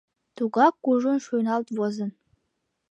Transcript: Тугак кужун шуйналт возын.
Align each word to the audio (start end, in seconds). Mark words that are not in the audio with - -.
Тугак 0.35 0.75
кужун 0.83 1.17
шуйналт 1.25 1.67
возын. 1.77 2.09